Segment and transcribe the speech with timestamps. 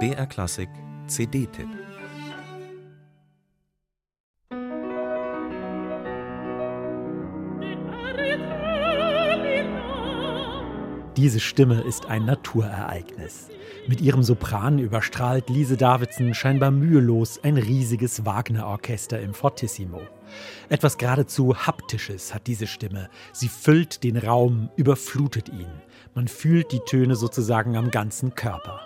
[0.00, 0.68] BR Klassik
[1.06, 1.68] CD-Tipp
[11.16, 13.48] Diese Stimme ist ein Naturereignis.
[13.86, 20.00] Mit ihrem Sopran überstrahlt Lise Davidson scheinbar mühelos ein riesiges Wagner-Orchester im Fortissimo.
[20.68, 23.10] Etwas geradezu Haptisches hat diese Stimme.
[23.32, 25.70] Sie füllt den Raum, überflutet ihn.
[26.16, 28.80] Man fühlt die Töne sozusagen am ganzen Körper.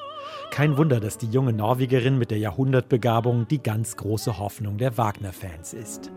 [0.51, 5.73] Kein Wunder, dass die junge Norwegerin mit der Jahrhundertbegabung die ganz große Hoffnung der Wagner-Fans
[5.73, 6.11] ist.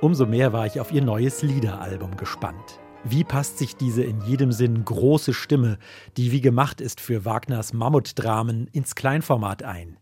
[0.00, 2.80] Umso mehr war ich auf ihr neues Liederalbum gespannt.
[3.04, 5.76] Wie passt sich diese in jedem Sinn große Stimme,
[6.16, 9.98] die wie gemacht ist für Wagners Mammutdramen, ins Kleinformat ein?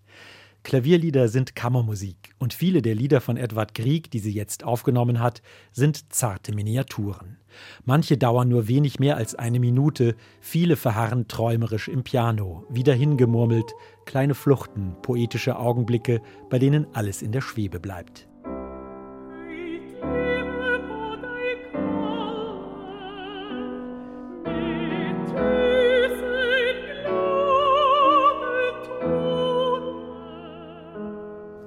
[0.62, 5.42] Klavierlieder sind Kammermusik und viele der Lieder von Edward Grieg, die sie jetzt aufgenommen hat,
[5.72, 7.38] sind zarte Miniaturen.
[7.84, 13.72] Manche dauern nur wenig mehr als eine Minute, viele verharren träumerisch im Piano, wieder hingemurmelt,
[14.04, 18.27] kleine Fluchten, poetische Augenblicke, bei denen alles in der Schwebe bleibt.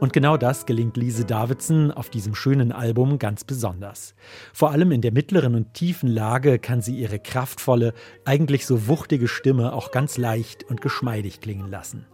[0.02, 4.16] Und genau das gelingt Lise Davidson auf diesem schönen Album ganz besonders.
[4.52, 7.94] Vor allem in der mittleren und tiefen Lage kann sie ihre kraftvolle,
[8.26, 12.08] eigentlich so wuchtige Stimme auch ganz leicht und geschmeidig klingen lassen.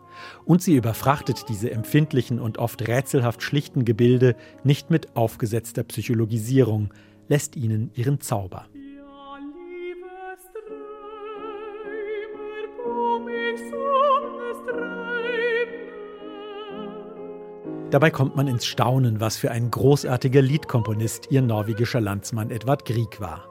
[0.44, 6.94] Und sie überfrachtet diese empfindlichen und oft rätselhaft schlichten Gebilde nicht mit aufgesetzter Psychologisierung,
[7.30, 8.66] lässt ihnen ihren Zauber.
[17.90, 23.22] Dabei kommt man ins Staunen, was für ein großartiger Liedkomponist ihr norwegischer Landsmann Edvard Grieg
[23.22, 23.48] war.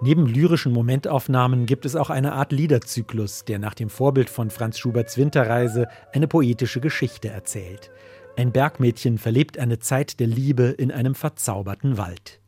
[0.00, 4.78] Neben lyrischen Momentaufnahmen gibt es auch eine Art Liederzyklus, der nach dem Vorbild von Franz
[4.78, 7.90] Schuberts Winterreise eine poetische Geschichte erzählt.
[8.36, 12.40] Ein Bergmädchen verlebt eine Zeit der Liebe in einem verzauberten Wald.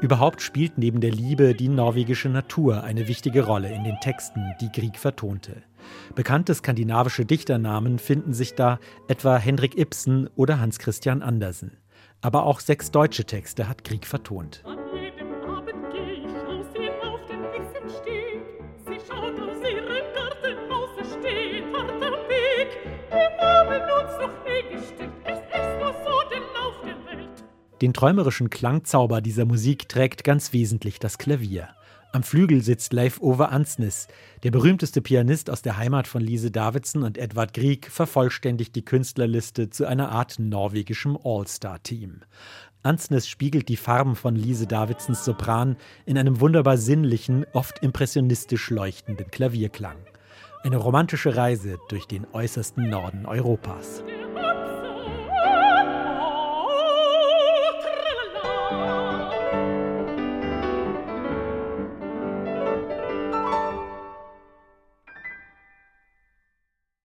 [0.00, 4.72] Überhaupt spielt neben der Liebe die norwegische Natur eine wichtige Rolle in den Texten, die
[4.72, 5.62] Grieg vertonte.
[6.14, 8.78] Bekannte skandinavische Dichternamen finden sich da,
[9.08, 11.76] etwa Henrik Ibsen oder Hans Christian Andersen.
[12.22, 14.62] Aber auch sechs deutsche Texte hat Grieg vertont.
[27.80, 31.70] Den träumerischen Klangzauber dieser Musik trägt ganz wesentlich das Klavier.
[32.12, 34.08] Am Flügel sitzt Leif Ove Ansnes.
[34.42, 39.70] Der berühmteste Pianist aus der Heimat von Lise Davidson und Edvard Grieg vervollständigt die Künstlerliste
[39.70, 42.20] zu einer Art norwegischem All-Star-Team.
[42.82, 49.30] Ansnes spiegelt die Farben von Lise Davidsons Sopran in einem wunderbar sinnlichen, oft impressionistisch leuchtenden
[49.30, 49.96] Klavierklang.
[50.62, 54.02] Eine romantische Reise durch den äußersten Norden Europas.